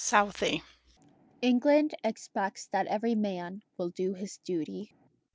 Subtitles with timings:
[0.03, 0.63] Southey
[1.43, 4.95] England expects that every man will do his duty.